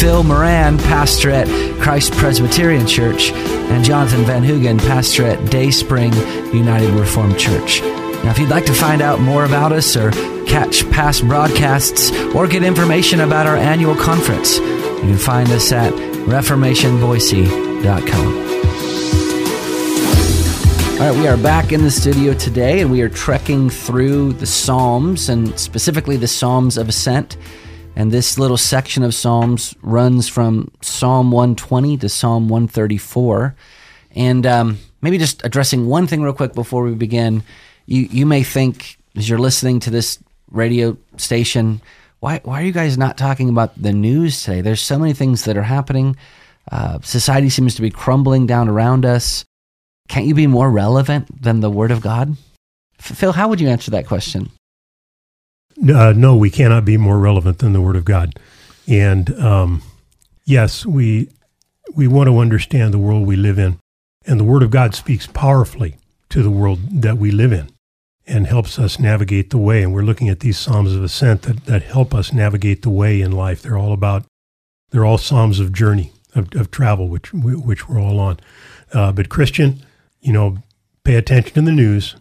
[0.00, 1.48] Phil Moran, pastor at
[1.80, 6.12] Christ Presbyterian Church, and Jonathan Van Hugen, pastor at Day Spring
[6.52, 7.80] United Reformed Church.
[7.80, 10.10] Now, if you'd like to find out more about us or
[10.46, 15.92] catch past broadcasts or get information about our annual conference, you can find us at
[15.92, 18.52] reformationboise.com.
[21.02, 24.46] All right, we are back in the studio today and we are trekking through the
[24.46, 27.36] Psalms and specifically the Psalms of Ascent.
[27.94, 33.54] And this little section of Psalms runs from Psalm 120 to Psalm 134.
[34.14, 37.42] And um, maybe just addressing one thing real quick before we begin.
[37.86, 40.18] You, you may think, as you're listening to this
[40.50, 41.82] radio station,
[42.20, 44.60] why, why are you guys not talking about the news today?
[44.60, 46.16] There's so many things that are happening.
[46.70, 49.44] Uh, society seems to be crumbling down around us.
[50.08, 52.36] Can't you be more relevant than the Word of God?
[52.98, 54.50] Phil, how would you answer that question?
[55.78, 58.34] Uh, no, we cannot be more relevant than the Word of God.
[58.86, 59.82] And um,
[60.44, 61.28] yes, we
[61.94, 63.78] we want to understand the world we live in,
[64.26, 65.96] and the Word of God speaks powerfully
[66.30, 67.70] to the world that we live in,
[68.26, 69.82] and helps us navigate the way.
[69.82, 73.20] And we're looking at these Psalms of Ascent that that help us navigate the way
[73.20, 73.62] in life.
[73.62, 74.24] They're all about
[74.90, 78.38] they're all Psalms of journey of, of travel, which which we're all on.
[78.92, 79.84] Uh, but Christian,
[80.20, 80.58] you know,
[81.04, 82.16] pay attention to the news.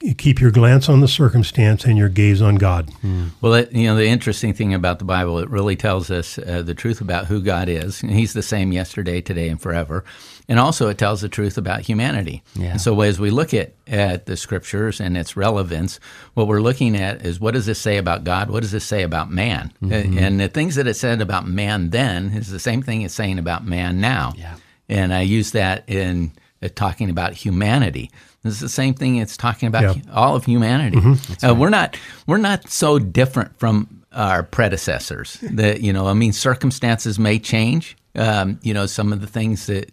[0.00, 2.90] You keep your glance on the circumstance and your gaze on God.
[3.02, 3.30] Mm.
[3.40, 6.62] Well, it, you know, the interesting thing about the Bible, it really tells us uh,
[6.62, 8.00] the truth about who God is.
[8.00, 10.04] He's the same yesterday, today, and forever.
[10.46, 12.42] And also, it tells the truth about humanity.
[12.54, 12.72] Yeah.
[12.72, 16.00] And so, as we look at, at the scriptures and its relevance,
[16.34, 18.50] what we're looking at is what does this say about God?
[18.50, 19.72] What does this say about man?
[19.80, 20.18] Mm-hmm.
[20.18, 23.38] And the things that it said about man then is the same thing it's saying
[23.38, 24.34] about man now.
[24.36, 24.56] Yeah.
[24.86, 26.32] And I use that in
[26.68, 28.10] talking about humanity.
[28.42, 29.16] This is the same thing.
[29.16, 30.96] It's talking about all of humanity.
[30.98, 31.46] Mm-hmm.
[31.46, 31.58] Uh, right.
[31.58, 35.38] We're not we're not so different from our predecessors.
[35.40, 37.96] That you know, I mean, circumstances may change.
[38.14, 39.90] Um, you know, some of the things that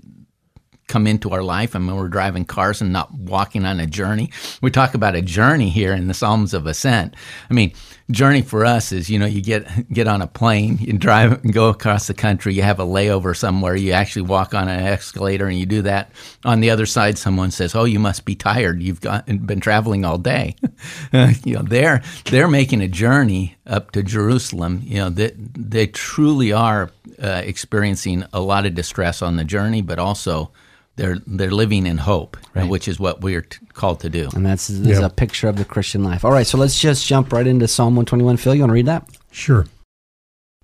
[0.92, 1.76] come into our life.
[1.76, 4.30] I mean, we're driving cars and not walking on a journey.
[4.62, 7.16] We talk about a journey here in the Psalms of Ascent.
[7.50, 7.72] I mean,
[8.12, 11.54] journey for us is, you know, you get get on a plane, you drive and
[11.54, 15.48] go across the country, you have a layover somewhere, you actually walk on an escalator
[15.48, 16.12] and you do that.
[16.46, 18.82] On the other side, someone says, "Oh, you must be tired.
[18.82, 20.56] You've got, been traveling all day."
[21.44, 24.82] you know, they're they're making a journey up to Jerusalem.
[24.84, 29.82] You know, they, they truly are uh, experiencing a lot of distress on the journey,
[29.82, 30.52] but also
[30.96, 32.70] they're they're living in hope, right.
[32.70, 34.30] which is what we're t- called to do.
[34.36, 35.04] And that's yep.
[35.04, 36.26] a picture of the Christian life.
[36.26, 38.38] All right, so let's just jump right into Psalm 121.
[38.38, 39.08] Phil, you want to read that?
[39.32, 39.66] Sure.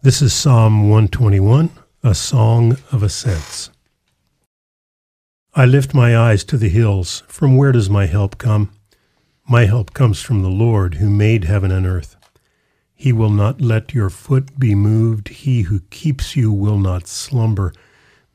[0.01, 1.71] This is Psalm 121,
[2.03, 3.71] a song of ascents.
[5.55, 7.23] I lift my eyes to the hills.
[7.27, 8.71] From where does my help come?
[9.49, 12.15] My help comes from the Lord who made heaven and earth.
[12.93, 15.29] He will not let your foot be moved.
[15.29, 17.73] He who keeps you will not slumber.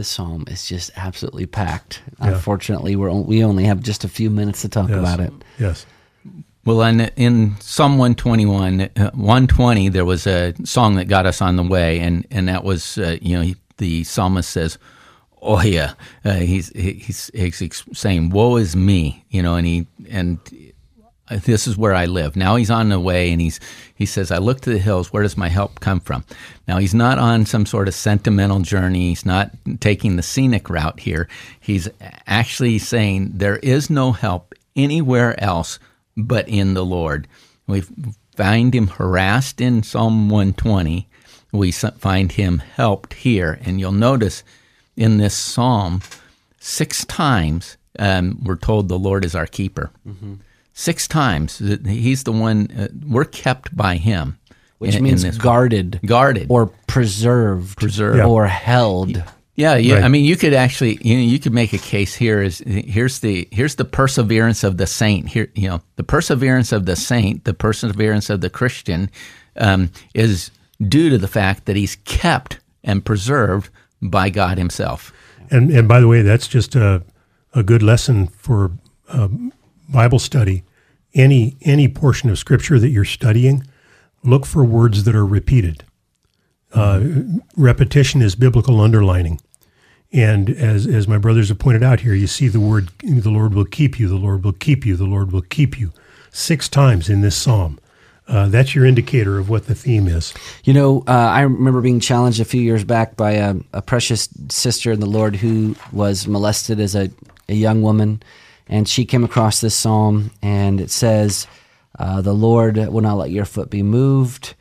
[0.00, 2.00] the psalm is just absolutely packed.
[2.20, 2.28] Yeah.
[2.28, 4.98] Unfortunately, we're we only have just a few minutes to talk yes.
[4.98, 5.32] about it.
[5.58, 5.84] Yes.
[6.64, 11.56] Well, in, in Psalm 121, uh, 120, there was a song that got us on
[11.56, 14.78] the way, and, and that was, uh, you know, he, the psalmist says,
[15.42, 15.94] Oh yeah,
[16.24, 20.38] uh, he's, he's he's saying, "Woe is me," you know, and he and
[21.30, 22.36] this is where I live.
[22.36, 23.60] Now he's on the way and he's
[23.94, 26.24] he says, I look to the hills, where does my help come from?
[26.66, 29.50] Now he's not on some sort of sentimental journey, he's not
[29.80, 31.28] taking the scenic route here.
[31.60, 31.88] He's
[32.26, 35.78] actually saying there is no help anywhere else
[36.16, 37.28] but in the Lord.
[37.66, 37.82] We
[38.34, 41.08] find him harassed in Psalm 120.
[41.52, 43.58] We find him helped here.
[43.62, 44.42] And you'll notice
[44.96, 46.00] in this psalm,
[46.58, 49.90] six times um, we're told the Lord is our keeper.
[50.06, 50.34] Mm-hmm
[50.72, 51.58] six times.
[51.58, 54.38] He's the one, uh, we're kept by him.
[54.78, 56.00] Which in, means in guarded.
[56.06, 56.46] Guarded.
[56.50, 57.78] Or preserved.
[57.78, 58.20] Preserved.
[58.20, 59.22] Or held.
[59.60, 59.96] Yeah, yeah.
[59.96, 60.04] Right.
[60.04, 62.40] I mean, you could actually, you know, you could make a case here.
[62.40, 65.28] Is here's the here's the perseverance of the saint.
[65.28, 69.10] Here, you know, the perseverance of the saint, the perseverance of the Christian,
[69.56, 70.50] um, is
[70.80, 73.68] due to the fact that he's kept and preserved
[74.00, 75.12] by God Himself.
[75.50, 77.02] And and by the way, that's just a
[77.52, 78.70] a good lesson for
[79.10, 79.28] uh,
[79.90, 80.62] Bible study.
[81.12, 83.66] Any any portion of Scripture that you're studying,
[84.22, 85.84] look for words that are repeated.
[86.72, 87.02] Uh,
[87.56, 89.40] repetition is biblical underlining.
[90.12, 93.54] And as, as my brothers have pointed out here, you see the word, the Lord
[93.54, 95.92] will keep you, the Lord will keep you, the Lord will keep you,
[96.32, 97.78] six times in this psalm.
[98.26, 100.32] Uh, that's your indicator of what the theme is.
[100.62, 104.28] You know, uh, I remember being challenged a few years back by a, a, precious
[104.48, 107.10] sister in the Lord who was molested as a,
[107.48, 108.22] a, young woman.
[108.70, 111.48] And she came across this psalm, and it says,
[111.98, 114.54] uh, The Lord will not let your foot be moved.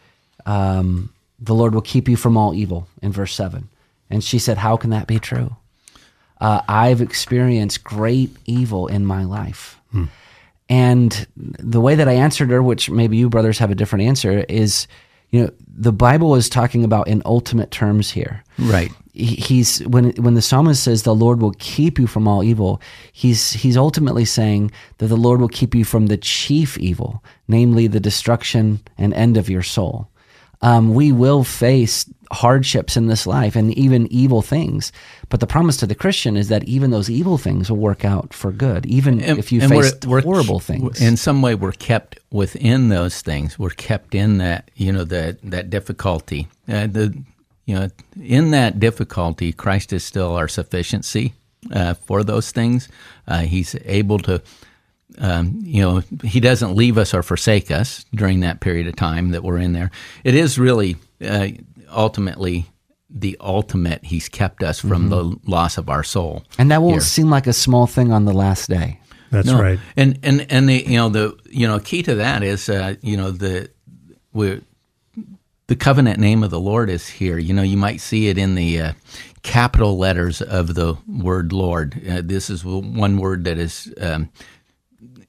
[0.47, 3.69] Um, the Lord will keep you from all evil, in verse 7.
[4.09, 5.55] And she said, How can that be true?
[6.41, 9.79] Uh, I've experienced great evil in my life.
[9.91, 10.05] Hmm.
[10.69, 14.45] And the way that I answered her, which maybe you brothers have a different answer,
[14.49, 14.87] is
[15.29, 18.43] you know the Bible is talking about in ultimate terms here.
[18.57, 18.91] Right.
[19.19, 22.81] He's when when the psalmist says the Lord will keep you from all evil,
[23.11, 27.87] he's he's ultimately saying that the Lord will keep you from the chief evil, namely
[27.87, 30.09] the destruction and end of your soul
[30.61, 34.91] um, we will face hardships in this life and even evil things.
[35.29, 38.33] But the promise to the Christian is that even those evil things will work out
[38.33, 41.01] for good, even and, if you face horrible things.
[41.01, 43.57] In some way, we're kept within those things.
[43.57, 46.47] We're kept in that, you know, that that difficulty.
[46.67, 47.23] Uh, the,
[47.69, 47.87] you know,
[48.19, 51.33] in that difficulty, Christ is still our sufficiency
[51.71, 52.89] uh, for those things.
[53.27, 54.41] Uh, he's able to
[55.19, 59.31] um, you know, he doesn't leave us or forsake us during that period of time
[59.31, 59.91] that we're in there.
[60.23, 61.49] It is really uh,
[61.91, 62.65] ultimately
[63.07, 64.03] the ultimate.
[64.03, 65.31] He's kept us from mm-hmm.
[65.31, 67.01] the loss of our soul, and that won't here.
[67.01, 68.99] seem like a small thing on the last day.
[69.29, 69.61] That's no.
[69.61, 69.79] right.
[69.95, 73.17] And and and the you know the you know key to that is uh, you
[73.17, 73.69] know the
[74.33, 74.61] we
[75.69, 77.37] the covenant name of the Lord is here.
[77.37, 78.93] You know, you might see it in the uh,
[79.43, 82.01] capital letters of the word Lord.
[82.09, 84.29] Uh, this is one word that is um,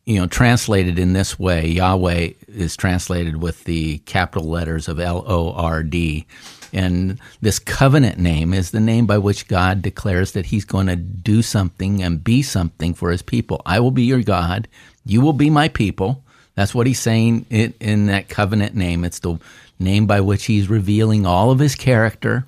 [0.06, 5.24] you know, translated in this way, Yahweh is translated with the capital letters of L
[5.26, 6.26] O R D.
[6.72, 10.96] And this covenant name is the name by which God declares that He's going to
[10.96, 13.60] do something and be something for His people.
[13.66, 14.68] I will be your God.
[15.04, 16.24] You will be my people.
[16.54, 19.04] That's what He's saying in, in that covenant name.
[19.04, 19.38] It's the
[19.80, 22.46] name by which He's revealing all of His character,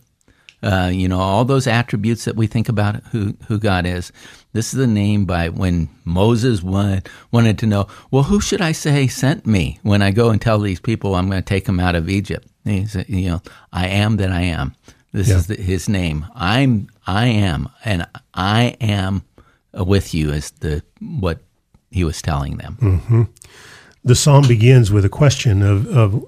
[0.62, 4.12] uh, you know, all those attributes that we think about who, who God is.
[4.52, 8.73] This is the name by when Moses wanted, wanted to know, well, who should I
[8.73, 11.81] say sent me when I go and tell these people I'm going to take them
[11.81, 12.46] out of Egypt?
[12.64, 13.43] he said, you know,
[13.73, 14.76] I am that I am.
[15.12, 15.37] This yeah.
[15.37, 16.26] is the, his name.
[16.34, 19.25] I'm, I am, and I am
[19.75, 21.40] with you is the, what
[21.90, 22.79] he was telling them.
[22.81, 23.23] Mm-hmm.
[24.05, 26.25] The psalm begins with a question of, of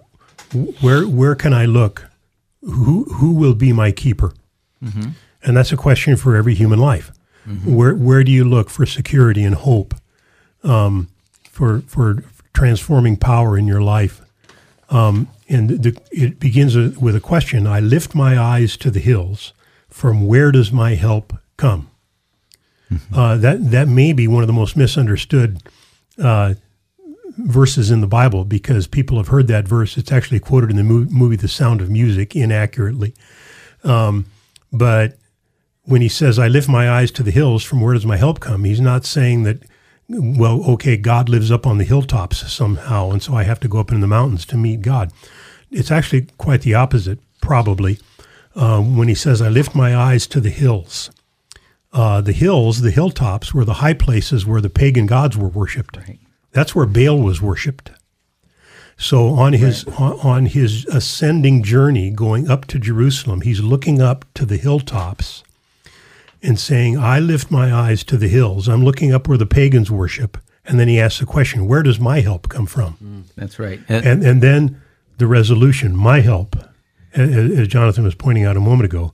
[0.55, 2.06] where, where can I look?
[2.62, 4.33] Who, who will be my keeper?
[4.83, 5.11] Mm-hmm.
[5.43, 7.12] And that's a question for every human life.
[7.47, 7.75] Mm-hmm.
[7.75, 9.95] Where where do you look for security and hope,
[10.62, 11.09] um,
[11.51, 12.25] for for
[12.55, 14.23] transforming power in your life?
[14.89, 17.67] Um, and the, it begins with a question.
[17.67, 19.53] I lift my eyes to the hills.
[19.89, 21.91] From where does my help come?
[22.91, 23.15] Mm-hmm.
[23.15, 25.59] Uh, that that may be one of the most misunderstood
[26.19, 26.55] uh,
[27.36, 29.96] verses in the Bible because people have heard that verse.
[29.96, 33.14] It's actually quoted in the movie The Sound of Music inaccurately.
[33.82, 34.26] Um,
[34.72, 35.19] but
[35.82, 38.41] when he says, I lift my eyes to the hills, from where does my help
[38.41, 38.64] come?
[38.64, 39.62] He's not saying that,
[40.08, 43.79] well, okay, God lives up on the hilltops somehow, and so I have to go
[43.81, 45.12] up in the mountains to meet God.
[45.70, 47.98] It's actually quite the opposite, probably,
[48.55, 51.10] uh, when he says, I lift my eyes to the hills.
[51.93, 55.96] Uh, the hills, the hilltops, were the high places where the pagan gods were worshipped.
[55.96, 56.19] Right.
[56.55, 57.91] That's where Baal was worshipped.
[58.96, 59.99] So on his right.
[59.99, 65.43] on his ascending journey going up to Jerusalem, he's looking up to the hilltops
[66.43, 68.69] and saying, I lift my eyes to the hills.
[68.69, 70.39] I'm looking up where the pagans worship.
[70.65, 72.96] And then he asks the question, where does my help come from?
[73.03, 73.81] Mm, that's right.
[73.89, 74.81] And, and then
[75.19, 76.56] the resolution, my help,
[77.13, 79.13] as Jonathan was pointing out a moment ago,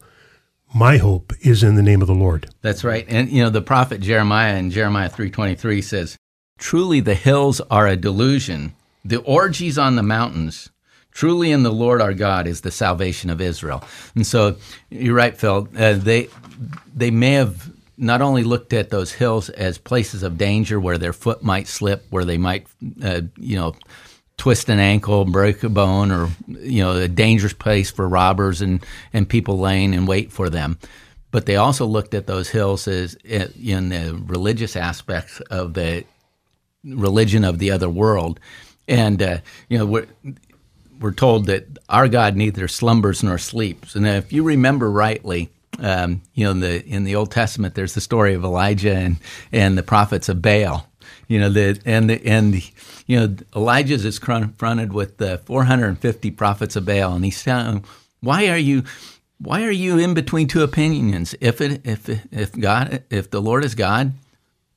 [0.75, 2.49] my hope is in the name of the Lord.
[2.63, 3.05] That's right.
[3.09, 6.17] And you know, the prophet Jeremiah in Jeremiah 3:23 says,
[6.61, 8.75] "Truly the hills are a delusion,
[9.05, 10.71] the orgies on the mountains.
[11.13, 13.83] Truly in the Lord our God is the salvation of Israel."
[14.15, 14.57] And so
[14.91, 15.69] you're right, Phil.
[15.77, 16.29] Uh, they
[16.97, 21.13] they may have not only looked at those hills as places of danger where their
[21.13, 22.67] foot might slip, where they might,
[23.05, 23.75] uh, you know,
[24.39, 28.85] twist an ankle, break a bone, or you know, a dangerous place for robbers and
[29.13, 30.79] and people laying in wait for them.
[31.31, 36.05] but they also looked at those hills as in the religious aspects of the
[36.85, 38.41] religion of the other world.
[38.89, 40.07] And, uh, you know, we're,
[41.01, 43.95] we're told that our God neither slumbers nor sleeps.
[43.95, 47.95] And if you remember rightly, um, you know, in the in the Old Testament, there's
[47.95, 49.17] the story of Elijah and
[49.51, 50.87] and the prophets of Baal.
[51.27, 52.71] You know, the and the, and
[53.07, 57.85] you know Elijah is confronted with the 450 prophets of Baal, and he's telling,
[58.21, 58.85] "Why are you?"
[59.43, 61.35] Why are you in between two opinions?
[61.41, 64.13] If it, if if God if the Lord is God,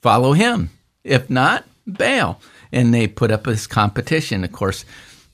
[0.01, 0.69] follow Him.
[1.03, 2.39] If not, Baal.
[2.71, 4.43] And they put up this competition.
[4.43, 4.85] Of course,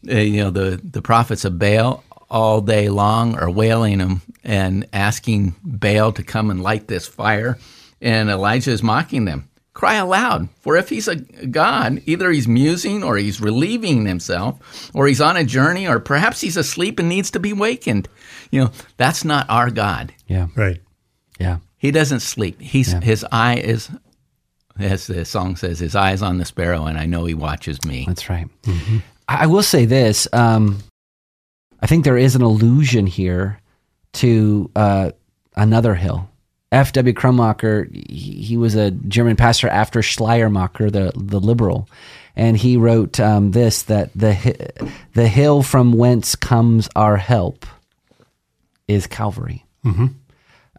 [0.09, 4.87] uh, you know the the prophets of Baal all day long are wailing him and
[4.93, 7.57] asking Baal to come and light this fire.
[8.01, 9.49] And Elijah is mocking them.
[9.73, 15.07] Cry aloud, for if he's a god, either he's musing or he's relieving himself, or
[15.07, 18.09] he's on a journey, or perhaps he's asleep and needs to be wakened.
[18.51, 20.13] You know, that's not our God.
[20.27, 20.47] Yeah.
[20.53, 20.81] Right.
[21.39, 21.59] Yeah.
[21.77, 22.59] He doesn't sleep.
[22.59, 22.99] He's yeah.
[22.99, 23.89] his eye is
[24.79, 28.05] as the song says, his eyes on the sparrow, and I know he watches me.
[28.07, 28.47] That's right.
[28.63, 28.97] Mm-hmm.
[29.27, 30.27] I will say this.
[30.33, 30.79] Um,
[31.81, 33.59] I think there is an allusion here
[34.13, 35.11] to uh,
[35.55, 36.29] another hill.
[36.71, 37.13] F.W.
[37.13, 41.89] Krummacher, he, he, was a German pastor after Schleiermacher, the, the liberal.
[42.35, 44.71] And he wrote um, this that the,
[45.13, 47.65] the hill from whence comes our help
[48.87, 49.65] is Calvary.
[49.83, 50.07] Mm-hmm.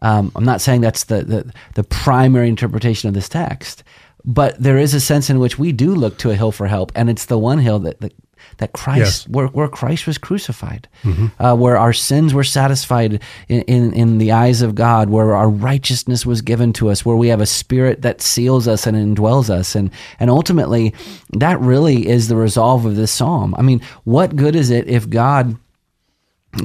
[0.01, 3.83] Um, I'm not saying that's the, the, the primary interpretation of this text,
[4.25, 6.91] but there is a sense in which we do look to a hill for help,
[6.95, 8.13] and it's the one hill that, that
[8.57, 9.27] that Christ, yes.
[9.27, 11.27] where, where Christ was crucified, mm-hmm.
[11.43, 15.49] uh, where our sins were satisfied in, in, in, the eyes of God, where our
[15.49, 19.49] righteousness was given to us, where we have a spirit that seals us and indwells
[19.49, 19.75] us.
[19.75, 20.93] And, and ultimately,
[21.33, 23.55] that really is the resolve of this psalm.
[23.57, 25.57] I mean, what good is it if God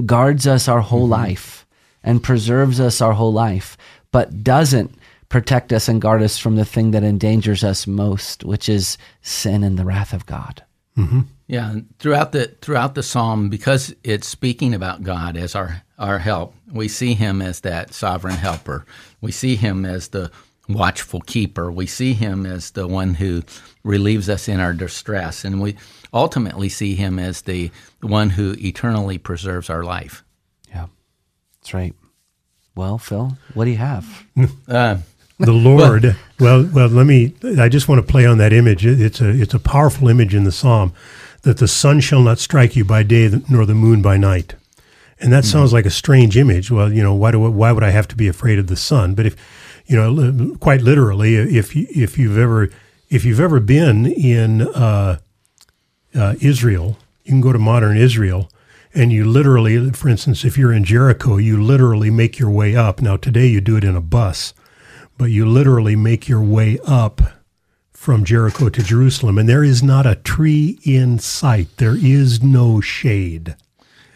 [0.04, 1.12] guards us our whole mm-hmm.
[1.12, 1.65] life
[2.06, 3.76] and preserves us our whole life,
[4.12, 4.96] but doesn't
[5.28, 9.62] protect us and guard us from the thing that endangers us most, which is sin
[9.62, 10.62] and the wrath of God?
[10.96, 11.20] Mm-hmm.
[11.48, 16.54] Yeah, throughout the throughout the psalm, because it's speaking about God as our our help,
[16.72, 18.86] we see Him as that sovereign helper.
[19.20, 20.30] We see Him as the
[20.68, 21.70] watchful keeper.
[21.70, 23.42] We see Him as the one who
[23.84, 25.76] relieves us in our distress, and we
[26.12, 27.70] ultimately see Him as the
[28.00, 30.24] one who eternally preserves our life.
[31.66, 31.94] Yeah, that's right.
[32.76, 34.24] Well, Phil, what do you have?
[34.68, 34.98] uh,
[35.38, 36.16] the Lord.
[36.38, 37.34] well, well, let me.
[37.58, 38.86] I just want to play on that image.
[38.86, 40.92] It's a it's a powerful image in the psalm
[41.42, 44.54] that the sun shall not strike you by day nor the moon by night.
[45.18, 45.52] And that mm-hmm.
[45.52, 46.70] sounds like a strange image.
[46.70, 49.14] Well, you know, why do why would I have to be afraid of the sun?
[49.14, 49.36] But if
[49.86, 52.68] you know, quite literally, if you, if you've ever
[53.10, 55.18] if you've ever been in uh,
[56.14, 58.50] uh, Israel, you can go to modern Israel,
[58.96, 63.02] and you literally, for instance, if you're in Jericho, you literally make your way up.
[63.02, 64.54] Now today you do it in a bus,
[65.18, 67.20] but you literally make your way up
[67.92, 71.68] from Jericho to Jerusalem, and there is not a tree in sight.
[71.76, 73.56] There is no shade.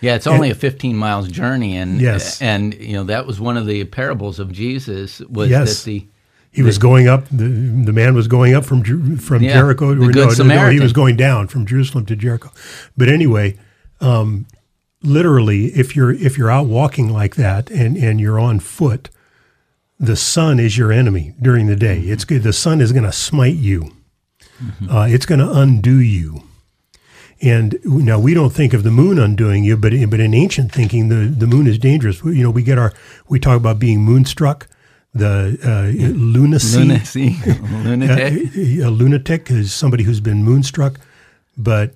[0.01, 2.41] Yeah, it's only and, a 15 miles journey, and yes.
[2.41, 5.83] and you know that was one of the parables of Jesus was yes.
[5.83, 6.07] that the
[6.53, 7.29] he the, was going up.
[7.29, 8.83] The, the man was going up from
[9.19, 9.95] from yeah, Jericho.
[9.95, 12.51] The Good no, no, he was going down from Jerusalem to Jericho.
[12.97, 13.59] But anyway,
[14.01, 14.47] um,
[15.03, 19.11] literally, if you're if you're out walking like that and and you're on foot,
[19.99, 22.01] the sun is your enemy during the day.
[22.01, 22.43] It's good.
[22.43, 23.93] The sun is going to smite you.
[24.63, 24.91] Mm-hmm.
[24.91, 26.43] Uh, it's going to undo you.
[27.43, 31.09] And now we don't think of the moon undoing you, but but in ancient thinking,
[31.09, 32.23] the, the moon is dangerous.
[32.23, 32.93] You know, we get our
[33.29, 34.69] we talk about being moonstruck,
[35.15, 38.55] the uh, lunacy, lunacy, lunatic.
[38.55, 41.01] Uh, a lunatic is somebody who's been moonstruck,
[41.57, 41.95] but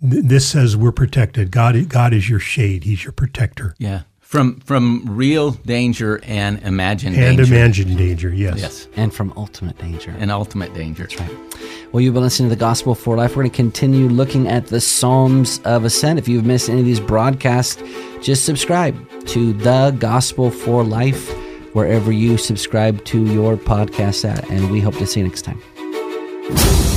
[0.00, 1.50] this says we're protected.
[1.50, 2.84] God, God is your shade.
[2.84, 3.74] He's your protector.
[3.78, 4.02] Yeah.
[4.20, 7.54] From from real danger and imagined and danger.
[7.54, 8.58] imagined danger, yes.
[8.58, 8.88] Yes.
[8.94, 10.14] And from ultimate danger.
[10.18, 11.04] And ultimate danger.
[11.04, 11.30] That's right.
[11.92, 13.30] Well, you've been listening to the Gospel for Life.
[13.30, 16.18] We're going to continue looking at the Psalms of Ascent.
[16.18, 17.82] If you've missed any of these broadcasts,
[18.20, 18.94] just subscribe
[19.28, 21.32] to the Gospel for Life
[21.74, 26.87] wherever you subscribe to your podcast at, and we hope to see you next time.